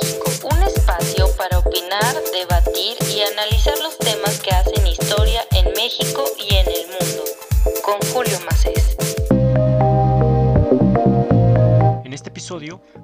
[0.00, 6.54] Un espacio para opinar, debatir y analizar los temas que hacen historia en México y
[6.54, 6.71] en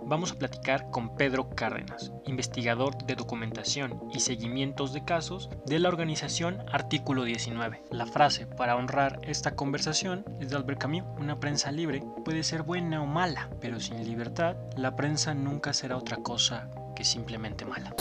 [0.08, 5.88] vamos a platicar con Pedro Cárdenas, investigador de documentación y seguimientos de casos de la
[5.88, 7.84] organización Artículo 19.
[7.90, 12.62] La frase para honrar esta conversación es de Albert Camus, una prensa libre puede ser
[12.62, 17.94] buena o mala, pero sin libertad la prensa nunca será otra cosa que simplemente mala.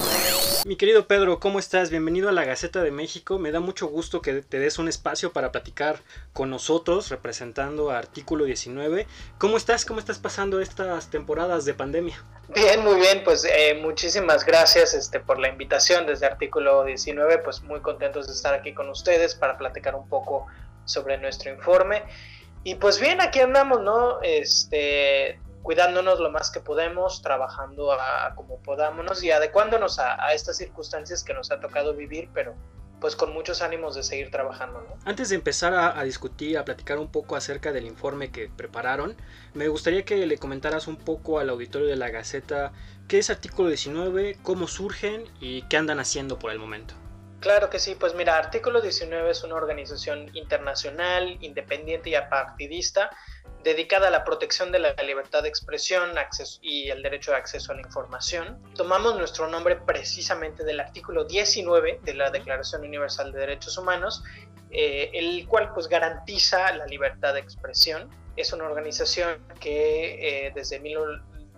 [0.66, 1.92] Mi querido Pedro, ¿cómo estás?
[1.92, 3.38] Bienvenido a la Gaceta de México.
[3.38, 6.00] Me da mucho gusto que te des un espacio para platicar
[6.34, 9.06] con nosotros representando a Artículo 19.
[9.38, 9.86] ¿Cómo estás?
[9.86, 12.24] ¿Cómo estás pasando estas temporadas de pandemia?
[12.56, 17.62] Bien, muy bien, pues eh, muchísimas gracias este, por la invitación desde Artículo 19, pues
[17.62, 20.48] muy contentos de estar aquí con ustedes para platicar un poco
[20.86, 22.02] sobre nuestro informe.
[22.64, 24.24] Y pues bien, aquí andamos, ¿no?
[24.24, 31.24] Este, cuidándonos lo más que podemos, trabajando a, como podámonos y adecuándonos a, estas circunstancias
[31.24, 32.56] que nos ha tocado vivir, pero
[33.00, 34.82] pues con muchos ánimos de seguir trabajando.
[34.82, 34.96] ¿no?
[35.06, 39.16] Antes de empezar a, discutir, a platicar un poco acerca del informe que prepararon,
[39.54, 42.72] me gustaría que le comentaras un poco al auditorio de la Gaceta
[43.08, 46.96] qué es artículo 19, cómo surgen y qué andan haciendo por el momento.
[47.40, 53.12] Claro que sí, pues mira, Artículo 19 es una organización internacional, independiente y apartidista
[53.64, 57.72] dedicada a la protección de la libertad de expresión acceso, y el derecho de acceso
[57.72, 58.58] a la información.
[58.76, 64.24] Tomamos nuestro nombre precisamente del artículo 19 de la Declaración Universal de Derechos Humanos,
[64.72, 68.10] eh, el cual pues garantiza la libertad de expresión.
[68.36, 70.82] Es una organización que eh, desde,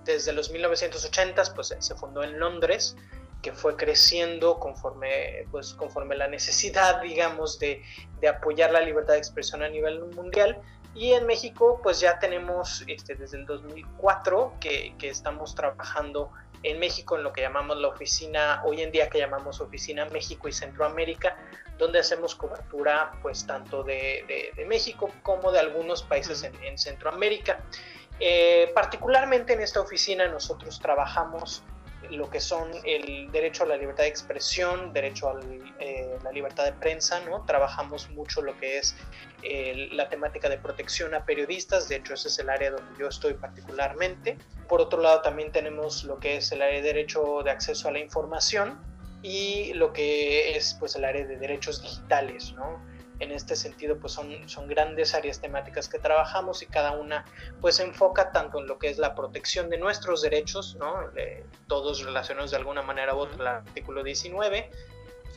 [0.06, 2.96] desde los 1980 pues se fundó en Londres
[3.42, 7.82] que fue creciendo conforme, pues, conforme la necesidad, digamos, de,
[8.20, 10.62] de apoyar la libertad de expresión a nivel mundial,
[10.96, 16.32] y en México, pues ya tenemos este, desde el 2004 que, que, estamos trabajando
[16.64, 20.48] en México en lo que llamamos la oficina, hoy en día que llamamos Oficina México
[20.48, 21.38] y Centroamérica,
[21.78, 27.62] donde hacemos cobertura pues tanto de, de, México como de algunos países en, en Centroamérica.
[28.20, 31.64] Eh, particularmente en esta oficina nosotros trabajamos
[32.10, 35.40] lo que son el derecho a la libertad de expresión, derecho a
[35.80, 37.46] eh, la libertad de prensa, ¿no?
[37.46, 38.96] Trabajamos mucho lo que es
[39.44, 43.08] eh, la temática de protección a periodistas, de hecho ese es el área donde yo
[43.08, 44.38] estoy particularmente.
[44.68, 47.92] Por otro lado también tenemos lo que es el área de derecho de acceso a
[47.92, 48.80] la información
[49.22, 52.80] y lo que es pues el área de derechos digitales, ¿no?
[53.20, 57.26] En este sentido pues son, son grandes áreas temáticas que trabajamos y cada una
[57.62, 60.96] pues se enfoca tanto en lo que es la protección de nuestros derechos, ¿no?
[61.68, 64.70] todos relacionados de alguna manera u otra al artículo 19,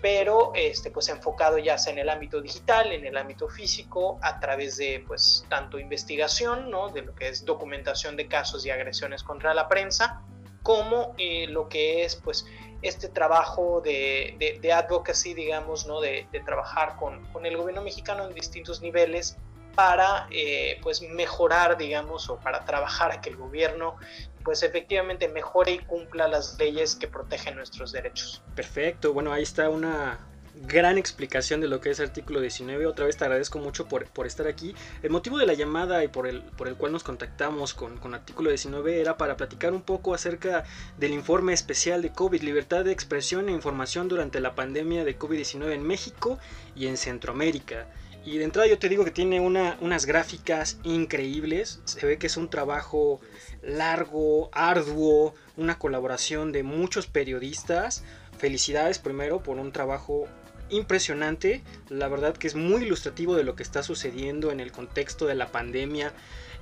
[0.00, 4.41] pero este, pues enfocado ya sea en el ámbito digital, en el ámbito físico, a
[4.41, 6.88] través de pues tanto investigación, ¿no?
[6.88, 10.22] de lo que es documentación de casos y agresiones contra la prensa,
[10.62, 12.46] como eh, lo que es pues
[12.82, 16.00] este trabajo de, de, advocacy, digamos, ¿no?
[16.00, 19.36] de, trabajar con, con, el gobierno mexicano en distintos niveles
[19.76, 23.96] para eh, pues mejorar, digamos, o para trabajar a que el gobierno
[24.44, 28.42] pues efectivamente mejore y cumpla las leyes que protegen nuestros derechos.
[28.56, 30.18] Perfecto, bueno, ahí está una,
[30.54, 32.86] gran explicación de lo que es artículo 19.
[32.86, 34.74] Otra vez te agradezco mucho por, por, estar aquí.
[35.02, 38.14] El motivo de la llamada y por el, por el cual nos contactamos con, con,
[38.14, 40.64] artículo 19 era para platicar un poco acerca
[40.98, 45.72] del informe especial de COVID, libertad de expresión e información durante la pandemia de COVID-19
[45.72, 46.38] en México
[46.76, 47.86] y en Centroamérica.
[48.24, 51.80] Y de entrada yo te digo que tiene una, unas gráficas increíbles.
[51.84, 53.20] Se ve que es un trabajo
[53.62, 58.04] largo, arduo, una colaboración de muchos periodistas.
[58.38, 60.28] Felicidades primero por un trabajo
[60.72, 65.26] impresionante, la verdad que es muy ilustrativo de lo que está sucediendo en el contexto
[65.26, 66.12] de la pandemia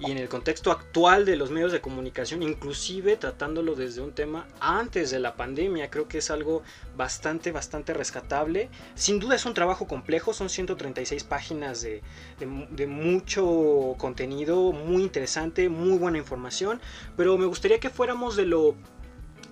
[0.00, 4.48] y en el contexto actual de los medios de comunicación, inclusive tratándolo desde un tema
[4.58, 6.62] antes de la pandemia, creo que es algo
[6.96, 8.70] bastante, bastante rescatable.
[8.94, 12.02] Sin duda es un trabajo complejo, son 136 páginas de,
[12.38, 16.80] de mucho contenido, muy interesante, muy buena información,
[17.16, 18.74] pero me gustaría que fuéramos de lo,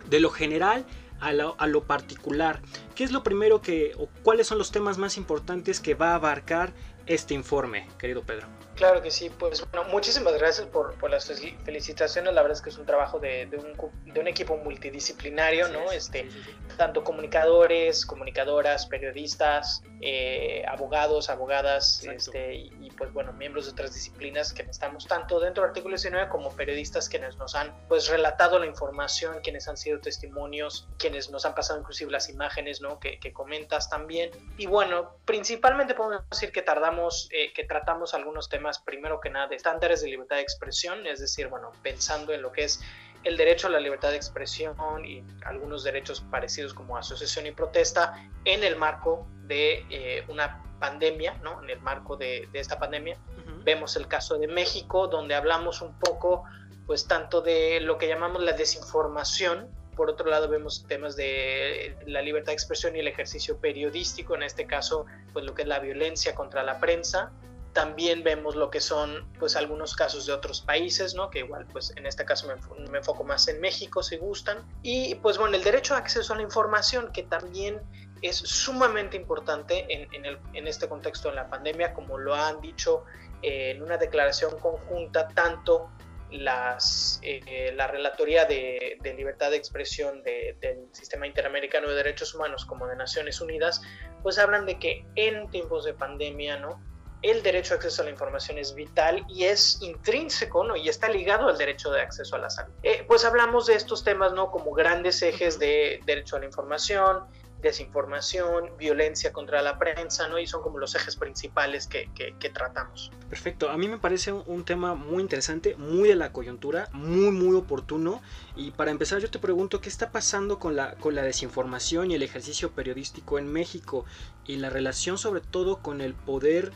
[0.09, 0.87] de lo general
[1.21, 2.61] a lo, particular.
[2.95, 6.15] ¿Qué es lo primero que, o cuáles son los temas más importantes que va a
[6.17, 6.73] abarcar
[7.07, 8.47] este informe, querido Pedro?
[8.79, 11.27] Claro que sí, pues bueno, muchísimas gracias por, por las
[11.65, 12.33] felicitaciones.
[12.33, 13.73] La verdad es que es un trabajo de, de, un,
[14.15, 15.91] de un, equipo multidisciplinario, ¿no?
[15.91, 16.29] este,
[16.77, 24.53] tanto comunicadores, comunicadoras, periodistas, eh, abogados, abogadas, este, y, pues bueno, miembros de otras disciplinas
[24.53, 28.67] que estamos tanto dentro del artículo 19 como periodistas quienes nos han pues relatado la
[28.67, 33.01] información, quienes han sido testimonios, quienes nos han pasado inclusive las imágenes, ¿no?
[33.01, 34.31] Que, que comentas también.
[34.57, 39.47] Y bueno, principalmente podemos decir que tardamos, eh, que tratamos algunos temas primero que nada
[39.47, 42.81] de estándares de libertad de expresión, es decir, bueno, pensando en lo que es
[43.25, 48.29] el derecho a la libertad de expresión y algunos derechos parecidos como asociación y protesta
[48.45, 51.63] en el marco de eh, una pandemia, ¿no?
[51.63, 53.17] En el marco de, esta pandemia.
[53.65, 56.45] Vemos el caso de México, donde hablamos un poco,
[56.87, 59.69] pues, tanto de lo que llamamos la desinformación.
[59.97, 64.45] Por otro lado, vemos temas de la libertad de expresión y el ejercicio periodístico, en
[64.45, 67.33] este caso, pues, lo que es la violencia contra la prensa,
[67.79, 71.31] también vemos lo que son pues algunos casos de otros países, ¿no?
[71.31, 74.67] Que igual pues en este caso me, me, enfoco más en México si gustan.
[74.83, 77.81] Y pues bueno, el derecho a acceso a la información que también
[78.21, 82.61] es sumamente importante en, en, el, en este contexto de la pandemia, como lo han
[82.61, 83.05] dicho
[83.43, 85.89] eh, en una declaración conjunta tanto
[86.33, 92.35] las, eh, la Relatoría de, de, Libertad de Expresión de, del Sistema Interamericano de Derechos
[92.35, 93.83] Humanos como de Naciones Unidas,
[94.25, 96.88] pues hablan de que en tiempos de pandemia, ¿no?
[97.23, 100.77] El derecho a acceso a la información es vital y es intrínseco, ¿no?
[100.77, 102.73] Y está ligado al derecho de acceso a la salud.
[102.83, 104.51] Eh, pues hablamos de estos temas, ¿no?
[104.51, 107.25] Como grandes ejes de derecho a la información,
[107.63, 110.39] desinformación, violencia contra la prensa, ¿no?
[110.39, 112.09] Y son como los ejes principales que,
[112.53, 113.11] tratamos.
[113.29, 117.57] Perfecto, a mí me parece un, tema muy interesante, muy de la coyuntura, muy, muy
[117.57, 118.23] oportuno.
[118.57, 122.15] Y para empezar yo te pregunto, ¿qué está pasando con la, con la desinformación y
[122.15, 124.05] el ejercicio periodístico en México?
[124.47, 126.73] Y la relación sobre todo con el poder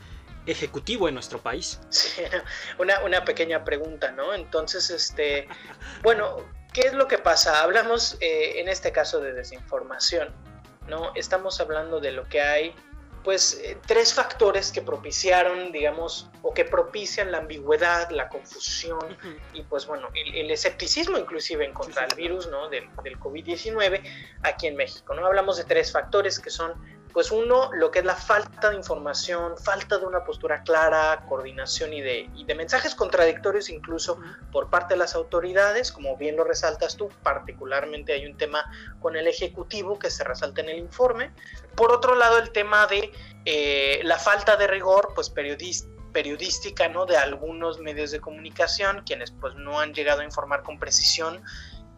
[0.47, 1.81] ejecutivo en nuestro país?
[1.91, 2.23] Sí,
[2.79, 4.35] una, una pequeña pregunta, ¿no?
[4.35, 5.49] Entonces, este,
[6.03, 6.37] bueno,
[6.73, 7.62] ¿qué es lo que pasa?
[7.62, 10.35] Hablamos eh, en este caso de desinformación,
[10.89, 11.12] ¿no?
[11.15, 12.75] Estamos hablando de lo que hay,
[13.23, 19.17] pues, eh, tres factores que propiciaron, digamos, o que propician la ambigüedad, la confusión
[19.53, 22.69] y, pues, bueno, el, escepticismo inclusive en contra del virus, ¿no?
[22.69, 24.03] Del, del COVID-19
[24.43, 25.25] aquí en México, ¿no?
[25.25, 26.75] Hablamos de tres factores que son
[27.12, 31.93] pues uno, lo que es la falta de información, falta de una postura clara, coordinación
[31.93, 34.19] y de, de mensajes contradictorios incluso
[34.50, 38.64] por parte de las autoridades, como bien lo resaltas tú, particularmente hay un tema
[39.00, 41.31] con el Ejecutivo que se resalta en el informe.
[41.75, 43.12] Por otro lado, el tema de
[43.44, 47.06] eh, la falta de rigor, pues periodística, ¿no?
[47.06, 51.43] De algunos medios de comunicación, quienes pues no han llegado a informar con precisión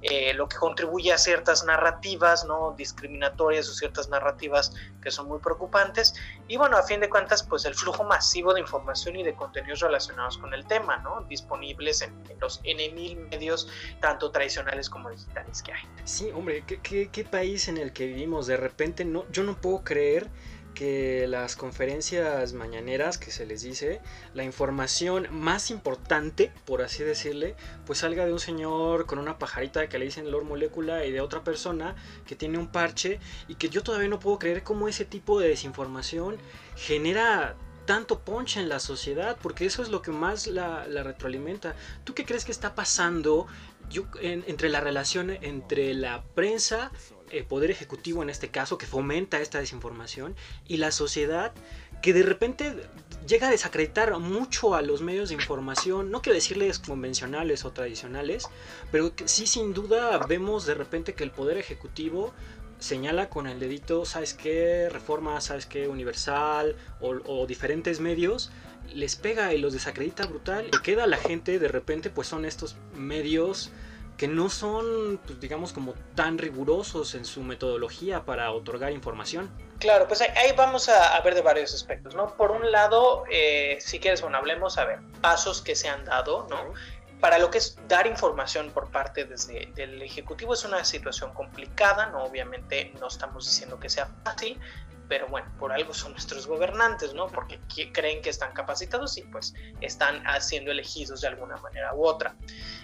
[0.07, 5.39] eh, lo que contribuye a ciertas narrativas no discriminatorias o ciertas narrativas que son muy
[5.39, 6.15] preocupantes.
[6.47, 9.81] Y bueno a fin de cuentas pues el flujo masivo de información y de contenidos
[9.81, 13.67] relacionados con el tema no disponibles en, los N mil medios
[14.01, 15.83] tanto tradicionales como digitales que hay.
[16.05, 19.59] Sí hombre ¿qué, qué, qué país en el que vivimos de repente no yo no
[19.59, 20.29] puedo creer
[20.75, 24.01] que las conferencias mañaneras que se les dice,
[24.35, 27.55] la información más importante, por así decirle,
[27.87, 31.21] pues salga de un señor con una pajarita que le dicen Lord Molécula y de
[31.21, 31.95] otra persona
[32.27, 35.49] que tiene un parche y que yo todavía no puedo creer cómo ese tipo de
[35.49, 36.37] desinformación
[36.77, 37.57] genera
[37.87, 41.75] tanto ponche en la sociedad, porque eso es lo que más la, retroalimenta.
[42.05, 43.47] ¿Tú qué crees que está pasando
[43.91, 46.91] yo, entre la relación entre la prensa
[47.35, 50.35] eh, poder ejecutivo en este caso, que fomenta esta desinformación,
[50.69, 51.53] y la sociedad
[52.03, 52.75] que de repente
[53.27, 58.47] llega a desacreditar mucho a los medios de información, no quiero decirles convencionales o tradicionales,
[58.93, 62.33] pero sí sin duda vemos de repente que el poder ejecutivo
[62.79, 64.89] señala con el dedito, ¿sabes qué?
[64.91, 65.89] Reforma, ¿sabes qué?
[65.89, 68.51] Universal o, o diferentes medios,
[68.93, 70.67] les pega y los desacredita brutal.
[70.67, 73.71] Y queda la gente de repente, pues son estos medios
[74.17, 79.51] que no son, pues, digamos, como tan rigurosos en su metodología para otorgar información.
[79.79, 82.37] Claro, pues ahí vamos a, ver de varios aspectos, ¿no?
[82.37, 86.47] Por un lado, eh, si quieres, bueno, hablemos, a ver, pasos que se han dado,
[86.49, 86.73] ¿no?
[87.21, 92.07] Para lo que es dar información por parte desde del Ejecutivo es una situación complicada,
[92.07, 92.25] ¿no?
[92.25, 94.61] Obviamente no estamos diciendo que sea fácil,
[95.09, 97.27] pero bueno, por algo son nuestros gobernantes, ¿no?
[97.29, 97.61] Porque
[97.93, 102.37] creen que están capacitados y pues están siendo elegidos de alguna manera u otra.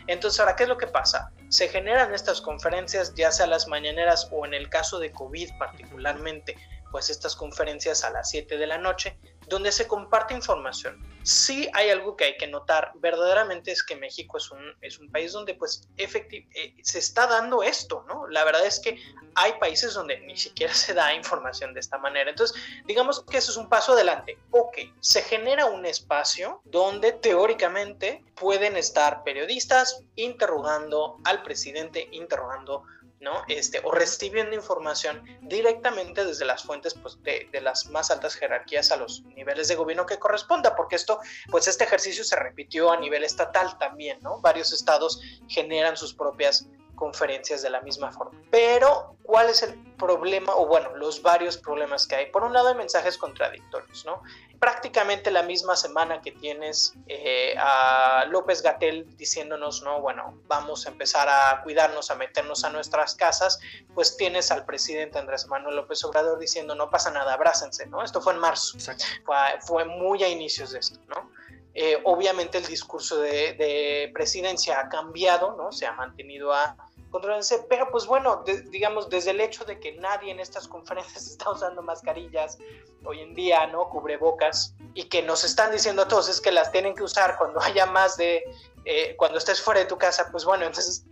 [0.06, 1.32] Entonces, ahora, ¿qué es lo que pasa?
[1.48, 6.56] Se generan estas conferencias, ya sea las mañaneras o en el caso de COVID particularmente,
[6.90, 9.18] pues estas conferencias a las 7 de la noche,
[9.50, 10.96] donde se comparte información.
[11.24, 15.10] Sí hay algo que hay que notar, verdaderamente es que México es un, es un
[15.10, 18.28] país donde pues eh, se está dando esto, ¿no?
[18.28, 18.96] La verdad es que
[19.34, 22.30] hay países donde ni siquiera se da información de esta manera.
[22.30, 24.38] Entonces, digamos que eso es un paso adelante.
[24.52, 32.84] Ok, se genera un espacio donde teóricamente pueden estar periodistas interrogando al presidente, interrogando
[33.20, 33.44] ¿no?
[33.48, 38.90] Este, o recibiendo información directamente desde las fuentes pues, de, de, las más altas jerarquías
[38.90, 42.98] a los niveles de gobierno que corresponda, porque esto, pues este ejercicio se repitió a
[42.98, 44.40] nivel estatal también, ¿no?
[44.40, 46.66] Varios estados generan sus propias
[47.00, 48.38] conferencias de la misma forma.
[48.50, 50.54] Pero, ¿cuál es el problema?
[50.54, 52.26] O bueno, los varios problemas que hay.
[52.26, 54.22] Por un lado, hay mensajes contradictorios, ¿no?
[54.60, 60.90] Prácticamente la misma semana que tienes eh, a López Gatel diciéndonos, no, bueno, vamos a
[60.90, 63.58] empezar a cuidarnos, a meternos a nuestras casas,
[63.94, 68.04] pues tienes al presidente Andrés Manuel López Obrador diciendo, no pasa nada, abrácense, ¿no?
[68.04, 68.78] Esto fue en marzo,
[69.24, 71.30] fue, fue, muy a inicios de esto, ¿no?
[71.72, 75.70] Eh, obviamente el discurso de, de, presidencia ha cambiado, ¿no?
[75.70, 76.76] Se ha mantenido a
[77.10, 81.50] controlarse, pero pues bueno, digamos, desde el hecho de que nadie en estas conferencias está
[81.50, 82.58] usando mascarillas
[83.04, 83.88] hoy en día, ¿no?
[83.88, 87.60] Cubrebocas, y que nos están diciendo a todos es que las tienen que usar cuando
[87.62, 88.44] haya más de,
[88.84, 91.04] eh, cuando estés fuera de tu casa, pues bueno, entonces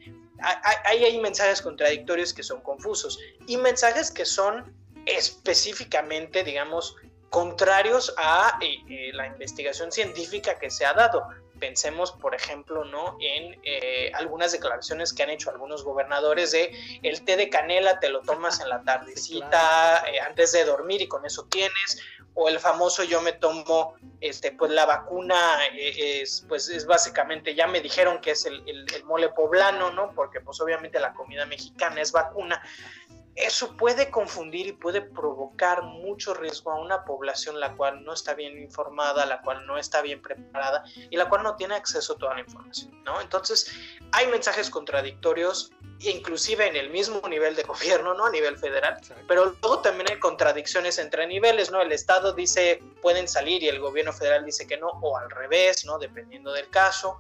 [0.84, 4.72] hay, hay mensajes contradictorios que son confusos y mensajes que son
[5.06, 6.96] específicamente, digamos,
[7.30, 11.26] contrarios a eh, eh, la investigación científica que se ha dado.
[11.58, 13.16] Pensemos, por ejemplo, ¿no?
[13.20, 16.72] en eh, algunas declaraciones que han hecho algunos gobernadores de
[17.02, 21.24] el té de canela te lo tomas en la tardecita antes de dormir y con
[21.26, 22.00] eso tienes,
[22.34, 27.66] o el famoso yo me tomo, este, pues la vacuna es, pues es básicamente, ya
[27.66, 30.12] me dijeron que es el, el mole poblano, ¿no?
[30.14, 32.62] Porque pues obviamente la comida mexicana es vacuna
[33.38, 38.34] eso puede confundir y puede provocar mucho riesgo a una población la cual no está
[38.34, 42.18] bien informada, la cual no está bien preparada y la cual no tiene acceso a
[42.18, 43.20] toda la información, ¿no?
[43.20, 43.72] Entonces,
[44.12, 48.26] hay mensajes contradictorios inclusive en el mismo nivel de gobierno, ¿no?
[48.26, 51.80] A nivel federal, pero luego también hay contradicciones entre niveles, ¿no?
[51.80, 55.84] El Estado dice pueden salir y el gobierno federal dice que no, o al revés,
[55.84, 55.98] ¿no?
[55.98, 57.18] Dependiendo del caso.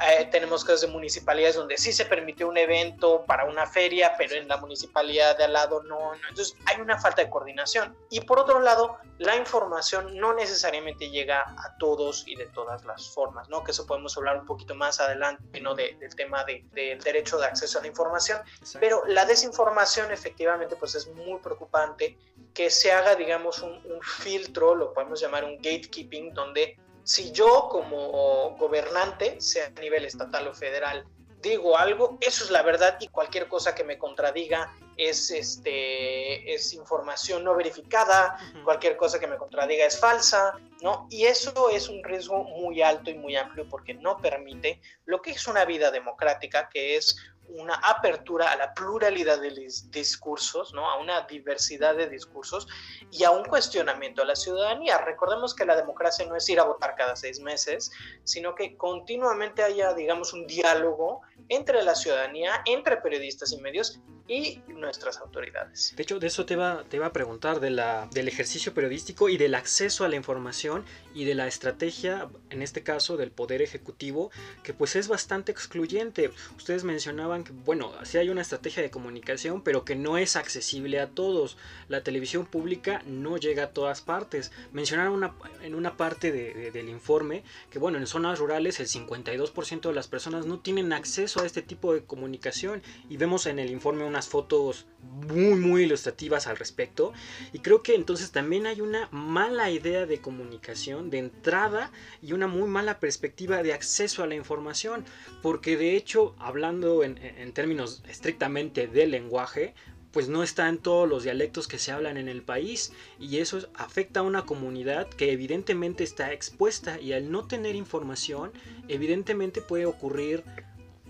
[0.00, 4.36] Eh, tenemos casos de municipalidades donde sí se permitió un evento para una feria, pero
[4.36, 7.96] en la municipalidad de al lado no, no, Entonces hay una falta de coordinación.
[8.08, 13.10] Y por otro lado, la información no necesariamente llega a todos y de todas las
[13.10, 13.64] formas, ¿no?
[13.64, 15.74] Que eso podemos hablar un poquito más adelante, ¿no?
[15.74, 18.40] del tema de, del derecho de acceso a la información.
[18.78, 22.16] Pero la desinformación efectivamente pues es muy preocupante
[22.54, 26.76] que se haga, digamos, un, un filtro, lo podemos llamar un gatekeeping, donde
[27.08, 31.06] si yo como gobernante, sea a nivel estatal o federal,
[31.40, 36.74] digo algo, eso es la verdad y cualquier cosa que me contradiga es, este, es
[36.74, 41.06] información no verificada, cualquier cosa que me contradiga es falsa, ¿no?
[41.08, 45.30] Y eso es un riesgo muy alto y muy amplio porque no permite lo que
[45.30, 47.16] es una vida democrática, que es
[47.48, 49.50] una apertura a la pluralidad de
[49.90, 50.88] discursos, ¿no?
[50.88, 52.68] a una diversidad de discursos
[53.10, 54.98] y a un cuestionamiento a la ciudadanía.
[54.98, 57.90] Recordemos que la democracia no es ir a votar cada seis meses,
[58.24, 64.60] sino que continuamente haya, digamos, un diálogo entre la ciudadanía, entre periodistas y medios y
[64.68, 65.94] nuestras autoridades.
[65.96, 69.38] De hecho, de eso te va, te a preguntar, de la, del ejercicio periodístico y
[69.38, 74.30] del acceso a la información y de la estrategia, en este caso, del Poder Ejecutivo,
[74.62, 76.30] que pues es bastante excluyente.
[76.58, 81.00] Ustedes mencionaban que, bueno, sí hay una estrategia de comunicación, pero que no es accesible
[81.00, 81.56] a todos.
[81.88, 84.52] La televisión pública no llega a todas partes.
[84.72, 89.94] Mencionaron una, en una parte del informe que, bueno, en zonas rurales el 52% de
[89.94, 94.04] las personas no tienen acceso a este tipo de comunicación y vemos en el informe
[94.04, 97.12] una fotos muy muy ilustrativas al respecto.
[97.52, 101.92] Y creo que entonces también hay una mala idea de comunicación de entrada
[102.22, 105.04] y una muy mala perspectiva de acceso a la información.
[105.42, 109.74] Porque de hecho hablando en, en términos estrictamente del lenguaje
[110.12, 112.92] pues no está en todos los dialectos que se hablan en el país.
[113.18, 118.52] Y eso afecta a una comunidad que evidentemente está expuesta y al no tener información
[118.88, 120.44] evidentemente puede ocurrir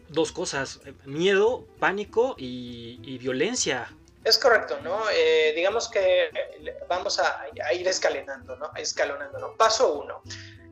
[0.08, 3.92] dos cosas, miedo, pánico y, violencia.
[4.24, 5.02] Es correcto, ¿no?
[5.10, 6.30] Eh, digamos que
[6.88, 8.70] vamos a, ir escalonando, ¿no?
[8.76, 9.54] Escalonando.
[9.56, 10.22] Paso uno.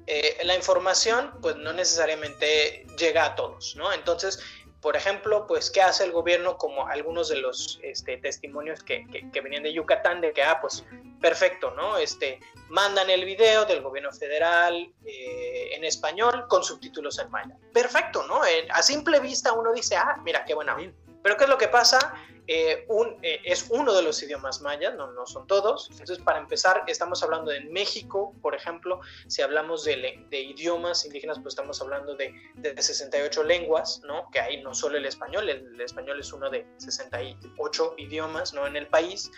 [0.06, 3.92] Eh, la información, pues no necesariamente llega a todos, ¿no?
[3.92, 4.40] Entonces,
[4.86, 6.58] por ejemplo, pues, ¿qué hace el gobierno?
[6.58, 10.84] Como algunos de los este, testimonios que, que, venían de Yucatán, de que, ah, pues,
[11.20, 11.98] perfecto, ¿no?
[11.98, 12.38] Este,
[12.68, 17.56] mandan el video del gobierno federal eh, en español con subtítulos en maya.
[17.72, 18.42] Perfecto, ¿no?
[18.70, 20.76] a simple vista uno dice, ah, mira, qué buena.
[21.20, 22.14] Pero ¿qué es lo que pasa?
[22.48, 25.88] Eh, un, eh, es uno de los idiomas mayas, no, no son todos.
[25.90, 31.38] Entonces, para empezar, estamos hablando de México, por ejemplo, si hablamos de, de idiomas indígenas,
[31.40, 34.30] pues estamos hablando de, de, 68 lenguas, ¿no?
[34.30, 38.66] Que hay no solo el español, el, español es uno de 68 idiomas, ¿no?
[38.66, 39.30] En el país,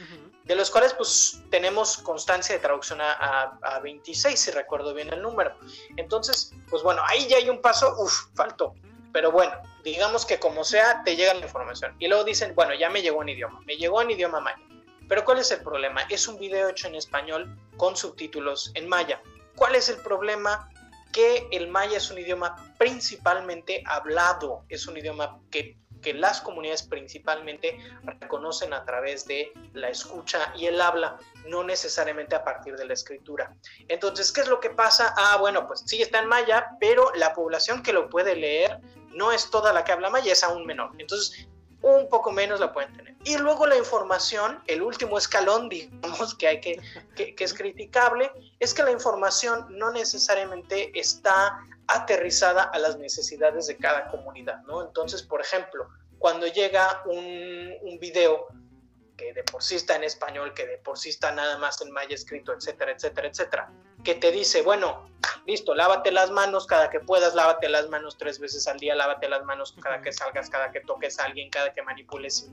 [0.45, 5.13] de los cuales, pues, tenemos constancia de traducción a, a, a 26, si recuerdo bien
[5.13, 5.57] el número.
[5.97, 8.75] Entonces, pues bueno, ahí ya hay un paso, uff, faltó.
[9.13, 11.95] Pero bueno, digamos que como sea, te llega la información.
[11.99, 14.59] Y luego dicen, bueno, ya me llegó en idioma, me llegó en idioma maya.
[15.09, 16.03] Pero ¿cuál es el problema?
[16.11, 19.23] Es un video hecho en español con subtítulos en maya.
[19.57, 20.71] ¿Cuál es el problema?
[21.13, 26.83] Que el maya es un idioma principalmente hablado, es un idioma que que las comunidades
[26.83, 32.85] principalmente reconocen a través de la escucha y el habla, no necesariamente a partir de
[32.85, 33.55] la escritura.
[33.89, 35.15] Entonces, ¿qué es lo que pasa?
[35.17, 38.81] Ah, bueno, pues sí está en maya, pero la población que lo puede leer
[39.19, 40.93] no es toda la que habla maya, es aún menor.
[40.97, 41.49] Entonces,
[41.83, 43.15] un poco menos la pueden tener.
[43.25, 46.81] Y luego la información, el último escalón, digamos, que hay que,
[47.15, 51.59] que, es criticable, es que la información no necesariamente está
[51.89, 54.83] aterrizada a las necesidades de cada comunidad, ¿no?
[54.83, 58.47] Entonces, por ejemplo, cuando llega un, un video
[59.17, 61.91] que de por sí está en español, que de por sí está nada más en
[61.91, 63.73] maya escrito, etcétera, etcétera, etcétera,
[64.05, 65.09] que te dice, bueno,
[65.47, 69.29] listo, lávate las manos cada que puedas, lávate las manos tres veces al día, lávate
[69.29, 72.51] las manos cada que salgas, cada que toques a alguien, cada que manipules,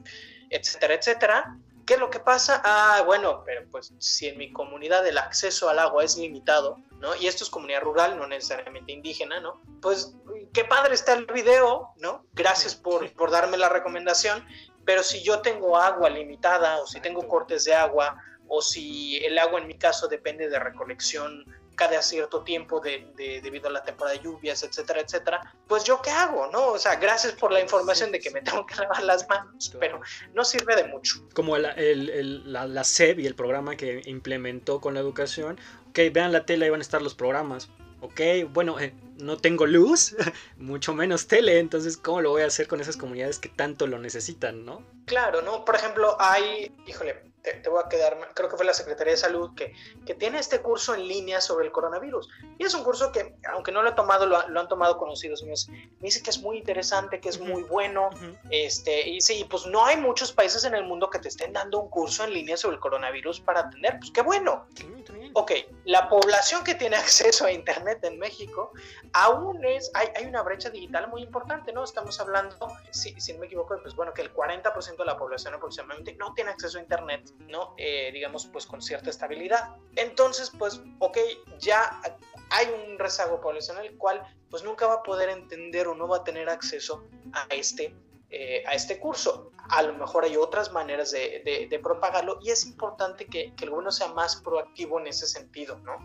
[0.49, 1.57] etcétera, etcétera.
[1.85, 2.61] ¿Qué es lo que pasa?
[2.65, 7.15] Ah, bueno, pero pues si en mi comunidad el acceso al agua es limitado, ¿no?
[7.15, 9.61] Y esto es comunidad rural, no necesariamente indígena, ¿no?
[9.83, 10.15] Pues
[10.51, 12.25] qué padre está el video, ¿no?
[12.33, 14.43] Gracias por, por darme la recomendación,
[14.83, 19.37] pero si yo tengo agua limitada o si tengo cortes de agua o si el
[19.37, 23.83] agua en mi caso depende de recolección cada cierto tiempo de, de, debido a la
[23.83, 26.67] temporada de lluvias, etcétera, etcétera, pues yo qué hago, ¿no?
[26.67, 29.99] O sea, gracias por la información de que me tengo que lavar las manos, pero
[30.33, 31.15] no sirve de mucho.
[31.33, 35.59] Como el, el, el, la, la SEB y el programa que implementó con la educación,
[35.89, 37.69] ok, vean la tele, ahí van a estar los programas,
[38.01, 40.15] ok, bueno, eh, no tengo luz,
[40.57, 43.99] mucho menos tele, entonces, ¿cómo lo voy a hacer con esas comunidades que tanto lo
[43.99, 44.83] necesitan, no?
[45.05, 45.65] Claro, ¿no?
[45.65, 49.17] Por ejemplo, hay, híjole, te, te, voy a quedar, creo que fue la Secretaría de
[49.17, 49.73] Salud que,
[50.05, 52.27] que, tiene este curso en línea sobre el coronavirus.
[52.57, 55.43] Y es un curso que, aunque no lo he tomado, lo, lo han tomado conocidos
[55.43, 55.69] míos.
[55.69, 58.09] Me dice que es muy interesante, que es muy bueno.
[58.11, 58.37] Uh -huh.
[58.49, 61.79] este, y sí, pues no hay muchos países en el mundo que te estén dando
[61.79, 63.99] un curso en línea sobre el coronavirus para atender.
[63.99, 64.65] Pues qué bueno.
[64.75, 64.87] Sí,
[65.35, 65.51] ok,
[65.83, 68.71] la población que tiene acceso a Internet en México
[69.13, 71.83] aún es, hay, una brecha digital muy importante, ¿no?
[71.83, 72.55] Estamos hablando,
[72.91, 76.33] si, si no me equivoco, pues bueno, que el 40% de la población aproximadamente no
[76.33, 77.75] tiene acceso a Internet, ¿no?
[77.77, 79.75] Eh, digamos, pues con cierta estabilidad.
[79.95, 81.17] Entonces, pues, ok,
[81.59, 82.01] ya
[82.49, 86.17] hay un rezago poblacional el cual pues nunca va a poder entender o no va
[86.17, 87.93] a tener acceso a este
[88.29, 89.51] eh, a este curso.
[89.69, 93.71] A lo mejor hay otras maneras de, de, propagarlo y es importante que, que, el
[93.71, 95.97] gobierno sea más proactivo en ese sentido, ¿no?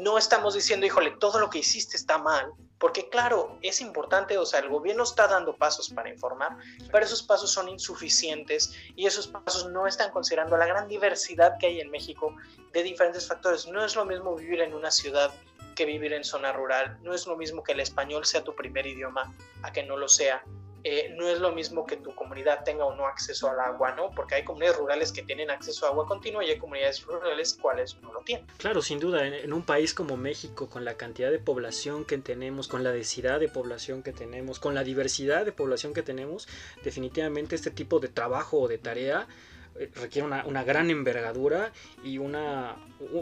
[0.00, 4.46] No estamos diciendo, híjole, todo lo que hiciste está mal, porque claro, es importante, o
[4.46, 6.56] sea, el gobierno está dando pasos para informar,
[6.92, 11.66] pero esos pasos son insuficientes y esos pasos no están considerando la gran diversidad que
[11.66, 12.34] hay en México
[12.72, 13.66] de diferentes factores.
[13.66, 15.32] No es lo mismo vivir en una ciudad
[15.74, 18.86] que vivir en zona rural, no es lo mismo que el español sea tu primer
[18.86, 20.42] idioma a que no lo sea
[20.84, 24.10] eh, no es lo mismo que tu comunidad tenga o no acceso al agua, ¿no?
[24.10, 27.96] Porque hay comunidades rurales que tienen acceso a agua continua y hay comunidades rurales cuales
[28.00, 28.46] no lo tienen.
[28.58, 32.18] Claro, sin duda, en, en, un país como México, con la cantidad de población que
[32.18, 36.48] tenemos, con la densidad de población que tenemos, con la diversidad de población que tenemos,
[36.84, 39.26] definitivamente este tipo de trabajo o de tarea
[39.94, 41.72] requiere una, una, gran envergadura
[42.04, 42.76] y una,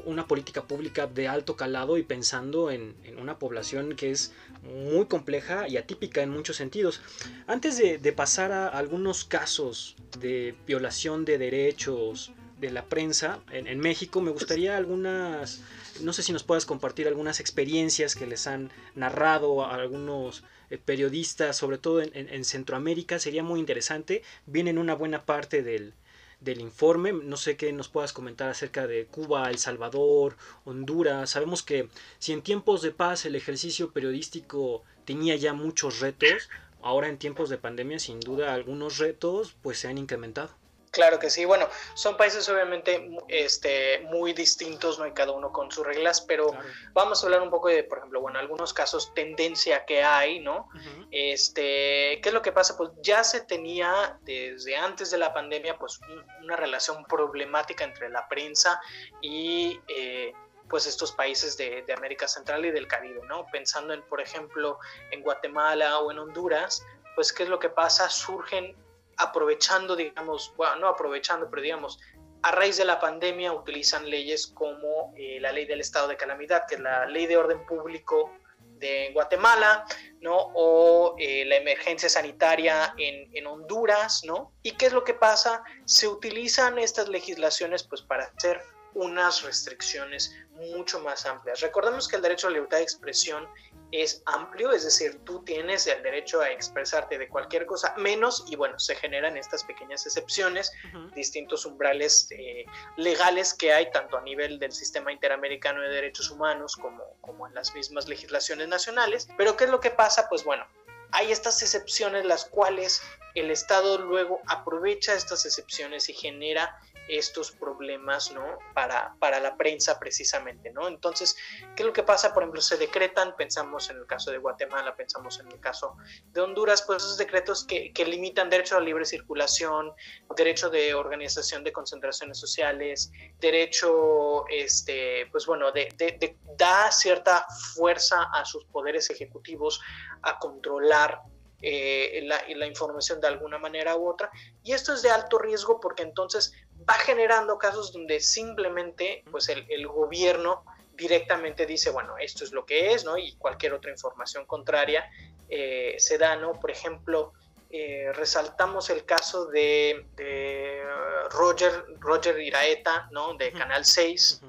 [0.04, 5.06] una, política pública de alto calado y pensando en, en, una población que es muy
[5.06, 7.00] compleja y atípica en muchos sentidos.
[7.46, 13.66] Antes de, de pasar a algunos casos de violación de derechos de la prensa en,
[13.66, 15.60] en, México, me gustaría algunas,
[16.00, 20.78] no sé si nos puedas compartir algunas experiencias que les han narrado a algunos eh,
[20.78, 24.22] periodistas, sobre todo en, en Centroamérica, sería muy interesante.
[24.46, 25.92] Vienen una buena parte del,
[26.40, 27.12] del informe.
[27.12, 31.30] No sé qué nos puedas comentar acerca de Cuba, El Salvador, Honduras.
[31.30, 36.48] Sabemos que si en tiempos de paz el ejercicio periodístico tenía ya muchos retos,
[36.82, 40.50] ahora en tiempos de pandemia sin duda algunos retos pues se han incrementado.
[40.96, 45.06] Claro que sí, bueno, son países obviamente este, muy distintos, ¿no?
[45.06, 46.66] Y cada uno con sus reglas, pero claro.
[46.94, 50.70] vamos a hablar un poco de, por ejemplo, bueno, algunos casos, tendencia que hay, ¿no?
[50.72, 51.08] Uh -huh.
[51.10, 52.78] Este, ¿qué es lo que pasa?
[52.78, 56.00] Pues ya se tenía desde antes de la pandemia, pues
[56.42, 58.80] una relación problemática entre la prensa
[59.20, 59.78] y...
[59.88, 60.32] Eh,
[60.68, 63.46] pues estos países de, de, América Central y del Caribe, ¿no?
[63.52, 64.80] Pensando en, por ejemplo,
[65.12, 68.74] en Guatemala o en Honduras, pues qué es lo que pasa, surgen
[69.16, 71.98] aprovechando, digamos, bueno, no aprovechando, pero digamos,
[72.42, 76.64] a raíz de la pandemia utilizan leyes como eh, la ley del estado de calamidad,
[76.68, 78.32] que es la ley de orden público
[78.78, 79.84] de Guatemala,
[80.20, 80.36] ¿no?
[80.54, 84.52] O eh, la emergencia sanitaria en, en, Honduras, ¿no?
[84.62, 85.62] ¿Y qué es lo que pasa?
[85.86, 88.62] Se utilizan estas legislaciones pues para hacer
[88.94, 91.60] unas restricciones mucho más amplias.
[91.60, 93.46] Recordemos que el derecho a la libertad de expresión
[93.92, 98.56] es amplio, es decir, tú tienes el derecho a expresarte de cualquier cosa, menos, y
[98.56, 101.12] bueno, se generan estas pequeñas excepciones, uh -huh.
[101.12, 106.76] distintos umbrales eh, legales que hay tanto a nivel del sistema interamericano de derechos humanos
[106.76, 109.28] como, como en las mismas legislaciones nacionales.
[109.36, 110.28] Pero ¿qué es lo que pasa?
[110.28, 110.66] Pues bueno,
[111.12, 113.02] hay estas excepciones las cuales
[113.34, 118.58] el Estado luego aprovecha estas excepciones y genera estos problemas, ¿no?
[118.74, 120.88] Para, para la prensa precisamente, ¿no?
[120.88, 121.36] Entonces,
[121.74, 122.32] ¿qué es lo que pasa?
[122.32, 125.96] Por ejemplo, se decretan, pensamos en el caso de Guatemala, pensamos en el caso
[126.32, 129.92] de Honduras, pues esos decretos que, que limitan derecho a libre circulación,
[130.36, 138.28] derecho de organización de concentraciones sociales, derecho, este, pues bueno, de, de, da cierta fuerza
[138.32, 139.80] a sus poderes ejecutivos
[140.22, 141.20] a controlar
[141.62, 144.30] eh, la, la, información de alguna manera u otra.
[144.62, 146.52] Y esto es de alto riesgo porque entonces
[146.88, 150.64] va generando casos donde simplemente pues el, el, gobierno
[150.96, 153.18] directamente dice, bueno, esto es lo que es, ¿no?
[153.18, 155.10] Y cualquier otra información contraria
[155.48, 156.58] eh, se da, ¿no?
[156.58, 157.32] Por ejemplo,
[157.70, 160.82] eh, resaltamos el caso de, de,
[161.30, 163.34] Roger, Roger Iraeta, ¿no?
[163.34, 164.42] De Canal 6.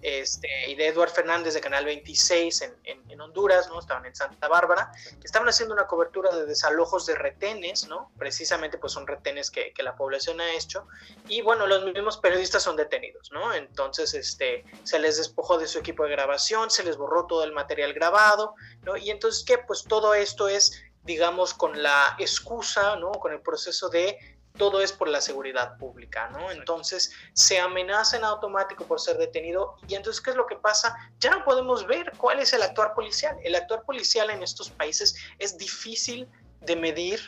[0.00, 3.80] Este, y de Eduard Fernández de Canal 26 en, en, Honduras, ¿no?
[3.80, 4.92] Estaban en Santa Bárbara,
[5.24, 8.12] estaban haciendo una cobertura de desalojos de retenes, ¿no?
[8.16, 10.86] Precisamente pues son retenes que, que, la población ha hecho
[11.26, 13.52] y bueno, los mismos periodistas son detenidos, ¿no?
[13.52, 17.52] Entonces, este, se les despojó de su equipo de grabación, se les borró todo el
[17.52, 18.96] material grabado, ¿no?
[18.96, 19.58] Y entonces, ¿qué?
[19.58, 23.12] Pues todo esto es digamos, con la excusa, ¿no?
[23.12, 26.50] Con el proceso de todo es por la seguridad pública, ¿no?
[26.50, 30.96] Entonces se amenaza en automático por ser detenido y entonces ¿qué es lo que pasa?
[31.20, 33.36] Ya no podemos ver cuál es el actuar policial.
[33.44, 36.28] El actuar policial en estos países es difícil
[36.60, 37.20] de medir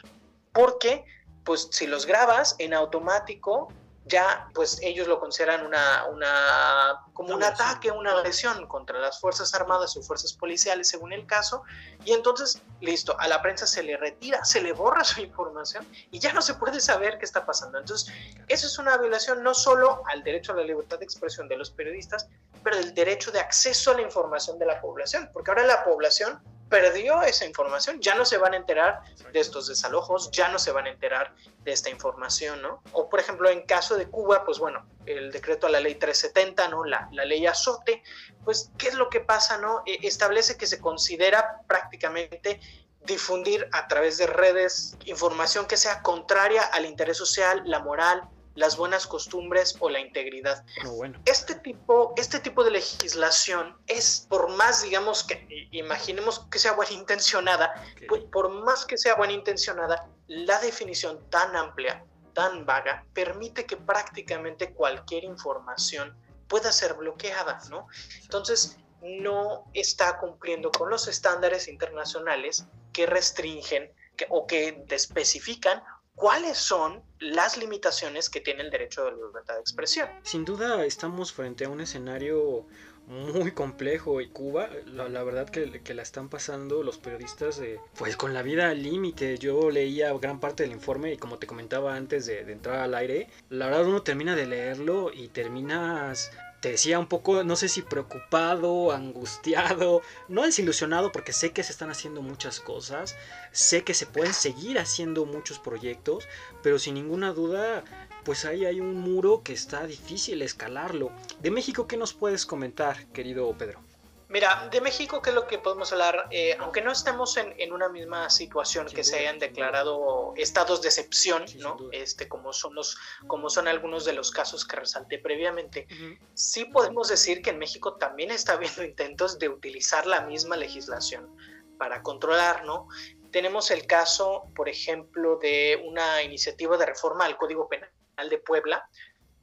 [0.52, 1.04] porque
[1.44, 3.72] pues si los grabas en automático
[4.06, 9.54] ya pues ellos lo consideran una, una como un ataque, una agresión contra las Fuerzas
[9.54, 11.62] Armadas o fuerzas policiales según el caso,
[12.04, 16.18] y entonces, listo, a la prensa se le retira, se le borra su información y
[16.18, 17.78] ya no se puede saber qué está pasando.
[17.78, 18.12] Entonces,
[18.48, 21.70] eso es una violación no solo al derecho a la libertad de expresión de los
[21.70, 22.28] periodistas,
[22.64, 26.40] pero del derecho de acceso a la información de la población, porque ahora la población
[26.70, 29.02] perdió esa información, ya no se van a enterar
[29.32, 32.82] de estos desalojos, ya no se van a enterar de esta información, ¿no?
[32.92, 36.68] O por ejemplo, en caso de Cuba, pues bueno, el decreto a la ley 370,
[36.68, 36.84] ¿no?
[36.84, 38.02] La, la ley azote,
[38.44, 39.82] pues, ¿qué es lo que pasa, no?
[39.84, 42.60] E, establece que se considera prácticamente
[43.04, 48.22] difundir a través de redes información que sea contraria al interés social, la moral,
[48.60, 50.64] las buenas costumbres o la integridad.
[50.84, 51.18] bueno.
[51.24, 56.92] Este tipo, este tipo de legislación es, por más, digamos, que imaginemos que sea buena
[56.92, 57.72] intencionada,
[58.06, 63.78] pues, por más que sea buena intencionada, la definición tan amplia, tan vaga, permite que
[63.78, 66.14] prácticamente cualquier información
[66.46, 67.88] pueda ser bloqueada, ¿no?
[68.22, 73.90] Entonces, no está cumpliendo con los estándares internacionales que restringen
[74.28, 75.82] o que especifican
[76.14, 80.08] cuáles son las limitaciones que tiene el derecho de la libertad de expresión.
[80.22, 82.66] Sin duda estamos frente a un escenario
[83.06, 87.60] muy complejo y Cuba, la, verdad que, que, la están pasando los periodistas
[87.96, 89.36] pues con la vida al límite.
[89.36, 92.94] Yo leía gran parte del informe y como te comentaba antes de, de entrar al
[92.94, 97.68] aire, la verdad uno termina de leerlo y terminas te decía un poco, no sé
[97.68, 103.16] si preocupado, angustiado, no desilusionado porque sé que se están haciendo muchas cosas,
[103.50, 106.28] sé que se pueden seguir haciendo muchos proyectos,
[106.62, 107.84] pero sin ninguna duda,
[108.24, 111.10] pues ahí hay un muro que está difícil escalarlo.
[111.40, 113.89] De México, ¿qué nos puedes comentar, querido Pedro?
[114.30, 116.28] Mira, de México, ¿qué es lo que podemos hablar?
[116.30, 120.88] Eh, aunque no estemos en, en, una misma situación que se hayan declarado estados de
[120.88, 121.76] excepción, ¿no?
[121.90, 125.88] Este, como son los, como son algunos de los casos que resalté previamente,
[126.32, 131.36] sí podemos decir que en México también está habiendo intentos de utilizar la misma legislación
[131.76, 132.86] para controlar, ¿no?
[133.32, 137.90] Tenemos el caso, por ejemplo, de una iniciativa de reforma al Código Penal
[138.30, 138.88] de Puebla,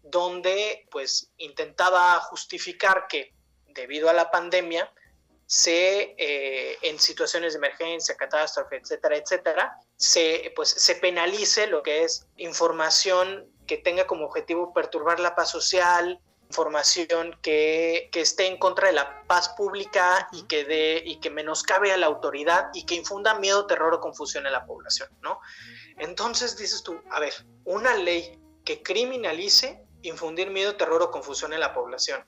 [0.01, 3.35] donde pues intentaba justificar que
[3.77, 4.91] debido a la pandemia,
[5.45, 12.03] se, eh, en situaciones de emergencia, catástrofe, etcétera, etcétera, se, pues, se penalice lo que
[12.03, 18.57] es información que tenga como objetivo perturbar la paz social, información que, que esté en
[18.57, 22.85] contra de la paz pública y que, de, y que menoscabe a la autoridad y
[22.85, 25.39] que infunda miedo, terror o confusión en la población, ¿no?
[25.97, 31.59] Entonces dices tú, a ver, una ley que criminalice infundir miedo, terror o confusión en
[31.59, 32.23] la población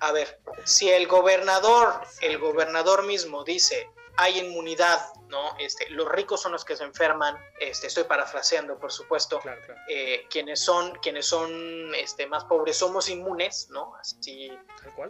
[0.00, 5.56] a ver, si el gobernador, el gobernador mismo dice, hay inmunidad, ¿no?
[5.60, 9.40] Este, los ricos son los que se enferman, este, estoy parafraseando, por supuesto,
[9.88, 13.94] eh, quienes son, quienes son este, más pobres somos inmunes, ¿no?
[13.94, 14.50] Así,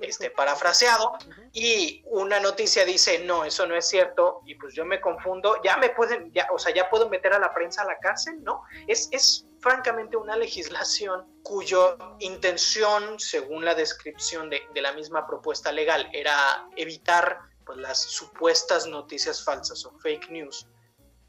[0.03, 1.16] este, parafraseado,
[1.55, 5.79] y una noticia dice, no, eso no es cierto, y pues yo me confundo, ya
[5.79, 8.64] me pueden, ya, o sea, ya puedo meter a la prensa a la cárcel, ¿no?
[8.87, 16.09] Es, es francamente una legislación cuya intención, según la descripción de, la misma propuesta legal,
[16.12, 20.66] era evitar pues, las supuestas noticias falsas o fake news,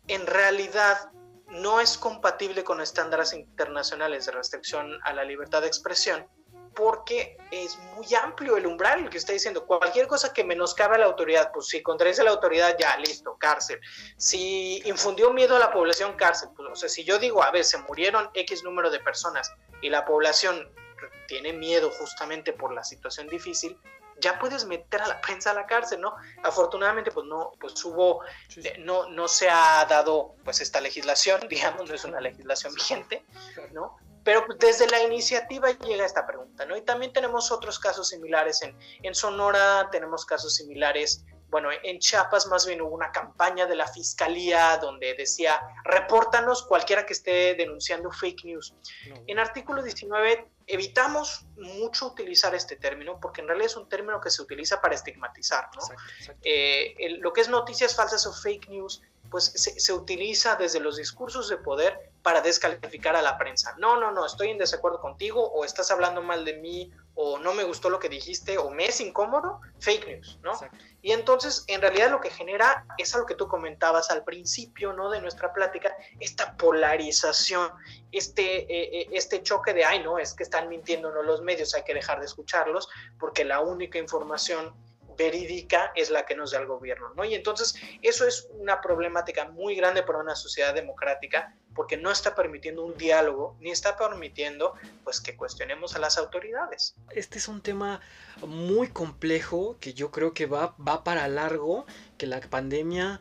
[0.08, 1.12] en realidad
[1.48, 6.28] no es compatible con estándares internacionales de restricción a la libertad de expresión
[6.74, 11.00] porque es muy amplio el umbral, el que está diciendo, cualquier cosa que menoscabe a
[11.00, 13.80] la autoridad, pues si contradice a la autoridad, ya, listo, cárcel.
[14.18, 16.50] Si infundió miedo a la población, cárcel.
[16.56, 19.52] Pues, o sea, si yo digo, a ver, se murieron X número de personas
[19.82, 20.72] y la población
[21.28, 23.78] tiene miedo justamente por la situación difícil,
[24.20, 26.16] ya puedes meter a la prensa a la cárcel, ¿no?
[26.44, 28.24] Afortunadamente, pues no, pues hubo,
[28.58, 33.24] eh, no, no se ha dado, pues esta legislación, digamos, no es una legislación vigente,
[33.72, 33.98] ¿no?
[34.30, 36.78] Pero desde la iniciativa llega esta pregunta, ¿no?
[36.78, 42.46] Y también tenemos otros casos similares en, en Sonora, tenemos casos similares bueno, en Chiapas
[42.48, 48.12] más bien hubo una campaña de la fiscalía donde decía, repórtanos cualquiera que esté denunciando
[48.12, 48.76] fake news.
[49.26, 54.30] En artículo 19 evitamos mucho utilizar este término porque en realidad es un término que
[54.30, 55.82] se utiliza para estigmatizar, ¿no?
[56.44, 61.50] Eh, lo que es noticias falsas o fake news pues se, utiliza desde los discursos
[61.50, 63.76] de poder para descalificar a la prensa.
[63.78, 67.54] No, no, no, estoy en desacuerdo contigo o estás hablando mal de mí o no
[67.54, 70.54] me gustó lo que dijiste o me es incómodo, fake news, ¿no?
[71.02, 75.10] Y entonces, en realidad lo que genera es algo que tú comentabas al principio, ¿no?
[75.10, 77.72] De nuestra plática, esta polarización,
[78.12, 81.74] este, eh, eh, este choque de, ay, no, es que están mintiendo no los medios,
[81.74, 84.74] hay que dejar de escucharlos porque la única información
[85.20, 87.26] verídica es la que nos da el gobierno, ¿no?
[87.26, 92.34] Y entonces eso es una problemática muy grande para una sociedad democrática porque no está
[92.34, 96.96] permitiendo un diálogo ni está permitiendo pues que cuestionemos a las autoridades.
[97.12, 98.02] Este es un tema
[98.46, 101.86] muy complejo que yo creo que va, va para largo,
[102.18, 103.20] que la pandemia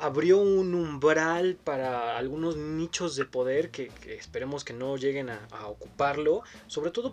[0.00, 6.42] abrió un umbral para algunos nichos de poder que, esperemos que no lleguen a, ocuparlo,
[6.66, 7.12] sobre todo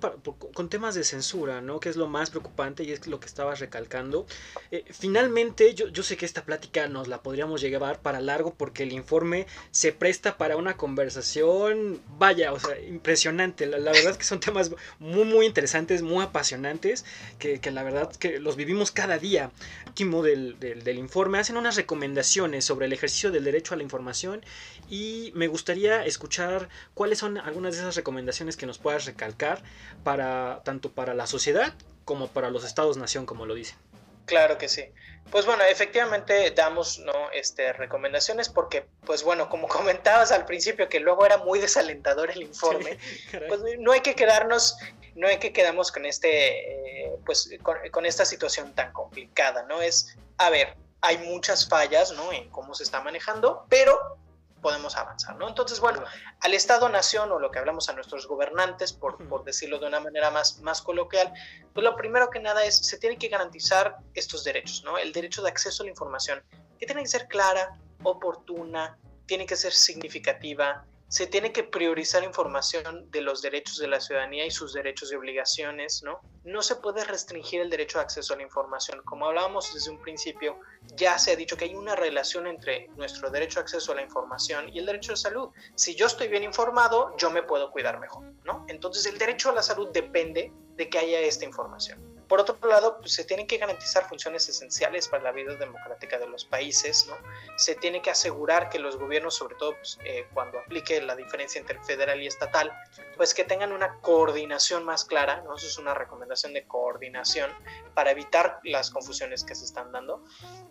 [0.53, 1.79] con temas de censura, ¿no?
[1.79, 4.25] Que es lo más preocupante y es lo que estabas recalcando.
[4.71, 8.83] Eh, finalmente, yo, yo sé que esta plática nos la podríamos llevar para largo porque
[8.83, 13.65] el informe se presta para una conversación, vaya, o sea, impresionante.
[13.65, 17.05] La, verdad es que son temas muy, muy interesantes, muy apasionantes,
[17.37, 19.51] que, la verdad que los vivimos cada día.
[19.87, 24.43] Último del, del informe, hacen unas recomendaciones sobre el ejercicio del derecho a la información
[24.89, 29.61] y me gustaría escuchar cuáles son algunas de esas recomendaciones que nos puedas recalcar
[30.03, 31.73] para tanto para la sociedad
[32.05, 33.77] como para los estados-nación, como lo dicen.
[34.25, 34.85] Claro que sí.
[35.31, 37.13] Pues bueno, efectivamente damos ¿no?
[37.33, 42.43] este, recomendaciones porque, pues bueno, como comentabas al principio que luego era muy desalentador el
[42.43, 42.97] informe,
[43.47, 44.77] pues no hay que quedarnos,
[45.15, 49.81] no hay que quedarnos con este, eh, pues con, con, esta situación tan complicada, ¿no?
[49.81, 52.31] Es, a ver, hay muchas fallas ¿no?
[52.31, 54.17] en cómo se está manejando, pero
[54.61, 55.47] podemos avanzar, ¿no?
[55.47, 56.03] Entonces, bueno,
[56.41, 60.31] al Estado-Nación o lo que hablamos a nuestros gobernantes, por, por, decirlo de una manera
[60.31, 61.31] más, más coloquial,
[61.73, 64.97] pues lo primero que nada es, se tiene que garantizar estos derechos, ¿no?
[64.97, 66.43] El derecho de acceso a la información,
[66.77, 73.09] que tiene que ser clara, oportuna, tiene que ser significativa, se tiene que priorizar información
[73.09, 76.21] de los derechos de la ciudadanía y sus derechos y obligaciones, ¿no?
[76.43, 79.01] No se puede restringir el derecho a acceso a la información.
[79.05, 80.59] Como hablábamos desde un principio,
[80.95, 84.03] ya se ha dicho que hay una relación entre nuestro derecho a acceso a la
[84.03, 85.49] información y el derecho a salud.
[85.73, 88.65] Si yo estoy bien informado, yo me puedo cuidar mejor, ¿no?
[88.67, 92.08] Entonces el derecho a la salud depende de que haya esta información.
[92.29, 96.27] Por otro lado, pues, se tienen que garantizar funciones esenciales para la vida democrática de
[96.27, 97.17] los países, ¿no?
[97.57, 101.59] Se tiene que asegurar que los gobiernos, sobre todo pues, eh, cuando aplique la diferencia
[101.59, 102.71] entre federal y estatal,
[103.17, 105.55] pues que tengan una coordinación más clara, ¿no?
[105.55, 107.51] Eso es una recomendación de coordinación
[107.95, 110.23] para evitar las confusiones que se están dando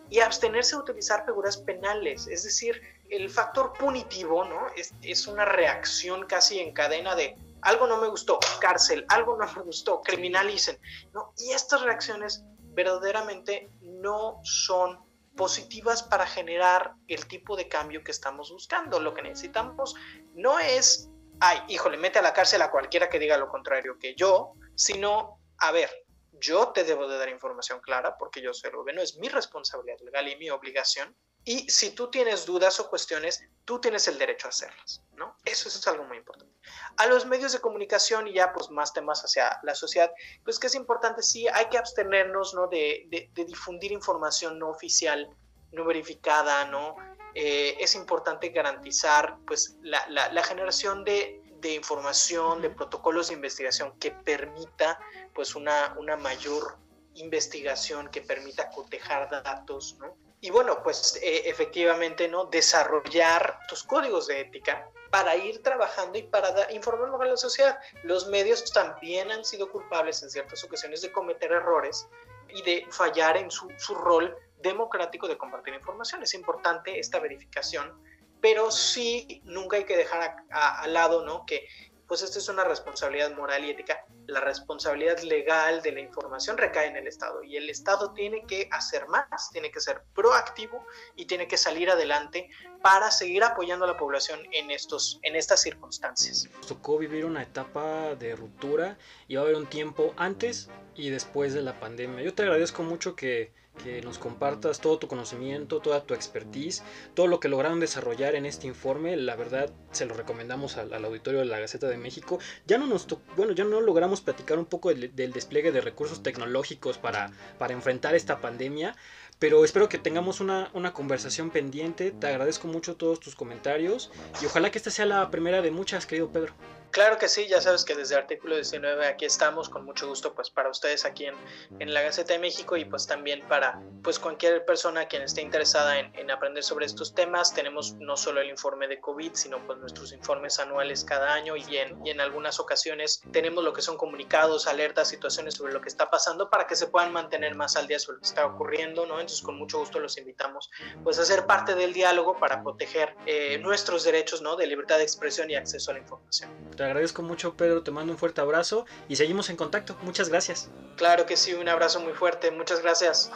[0.09, 4.69] y abstenerse de utilizar figuras penales, es decir, el factor punitivo, ¿no?
[4.77, 9.51] Es, es una reacción casi en cadena de algo no me gustó, cárcel, algo no
[9.53, 10.81] me gustó, criminalicen.
[11.13, 11.33] ¿no?
[11.39, 12.45] Y estas reacciones
[12.75, 14.99] verdaderamente no son
[15.37, 19.01] positivas para generar el tipo de cambio que estamos buscando.
[19.01, 19.95] Lo que necesitamos
[20.35, 21.09] no es,
[21.41, 25.41] ay, híjole, mete a la cárcel a cualquiera que diga lo contrario que yo, sino,
[25.59, 25.91] a ver,
[26.33, 29.99] yo te debo de dar información clara porque yo soy el gobierno, es mi responsabilidad
[30.01, 31.17] legal y mi obligación.
[31.45, 35.37] Y si tú tienes dudas o cuestiones, tú tienes el derecho a hacerlas, ¿no?
[35.45, 36.59] Eso, es algo muy importante
[36.97, 40.11] a los medios de comunicación y ya pues más temas hacia la sociedad,
[40.43, 42.67] pues que es importante, sí, hay que abstenernos, ¿no?
[42.67, 45.29] De, difundir información no oficial,
[45.73, 46.97] no verificada, ¿no?
[47.35, 54.13] Eh, es importante garantizar pues la, generación de, de, información, de protocolos de investigación que
[54.13, 54.99] permita
[55.35, 56.79] pues una, una mayor
[57.17, 60.17] investigación, que permita cotejar datos, ¿no?
[60.41, 62.45] Y bueno, pues eh, efectivamente, ¿no?
[62.45, 67.79] Desarrollar tus códigos de ética para ir trabajando y para informar a la sociedad.
[68.05, 72.07] Los medios también han sido culpables en ciertas ocasiones de cometer errores
[72.49, 76.23] y de fallar en su, su rol democrático de compartir información.
[76.23, 78.01] Es importante esta verificación
[78.41, 81.45] pero sí nunca hay que dejar al lado, ¿no?
[81.47, 81.67] Que
[82.09, 84.05] pues esta es una responsabilidad moral y ética.
[84.27, 88.69] La responsabilidad legal de la información recae en el Estado y el Estado tiene que
[88.73, 90.85] hacer más, tiene que ser proactivo
[91.17, 92.49] y tiene que salir adelante
[92.83, 96.49] para seguir apoyando a la población en, estos, en estas circunstancias.
[96.57, 101.11] Nos tocó vivir una etapa de ruptura y va a haber un tiempo antes y
[101.11, 102.25] después de la pandemia.
[102.25, 106.83] Yo te agradezco mucho que que nos compartas todo tu conocimiento, toda tu expertise,
[107.15, 109.17] todo lo que lograron desarrollar en este informe.
[109.17, 112.39] La verdad, se lo recomendamos al, auditorio de la Gaceta de México.
[112.67, 116.99] Ya no nos bueno, ya no logramos platicar un poco del, despliegue de recursos tecnológicos
[116.99, 118.97] para, para enfrentar esta pandemia,
[119.39, 122.11] pero espero que tengamos una, una, conversación pendiente.
[122.11, 124.11] Te agradezco mucho todos tus comentarios
[124.43, 126.55] y ojalá que esta sea la primera de muchas, querido Pedro.
[126.99, 130.51] Claro que sí, ya sabes que desde artículo 19 aquí estamos con mucho gusto pues
[130.51, 131.37] para ustedes aquí en,
[131.79, 136.01] en la Gaceta de México y pues también para pues cualquier persona quien esté interesada
[136.01, 137.55] en, en, aprender sobre estos temas.
[137.55, 141.77] Tenemos no solo el informe de COVID, sino pues nuestros informes anuales cada año y
[141.77, 145.89] en, y en algunas ocasiones tenemos lo que son comunicados, alertas, situaciones sobre lo que
[145.91, 149.07] está pasando para que se puedan mantener más al día sobre lo que está ocurriendo,
[149.07, 149.21] ¿no?
[149.21, 150.69] Entonces con mucho gusto los invitamos
[151.05, 154.57] pues a ser parte del diálogo para proteger eh, nuestros derechos, ¿no?
[154.57, 156.51] De libertad de expresión y acceso a la información.
[156.89, 157.83] Agradezco mucho, Pedro.
[157.83, 159.95] Te mando un fuerte abrazo y seguimos en contacto.
[160.03, 160.71] Muchas gracias.
[160.97, 162.51] Claro que sí, un abrazo muy fuerte.
[162.51, 163.31] Muchas gracias.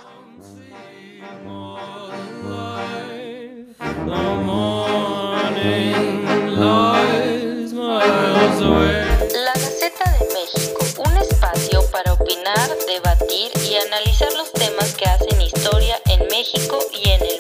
[9.35, 15.43] La Gaceta de México, un espacio para opinar, debatir y analizar los temas que hacen
[15.43, 17.33] historia en México y en el